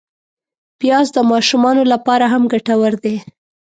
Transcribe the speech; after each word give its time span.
پیاز 0.79 1.07
د 1.13 1.17
ماشومانو 1.31 1.83
له 1.91 1.97
پاره 2.05 2.27
هم 2.33 2.43
ګټور 2.53 2.93
دی 3.03 3.15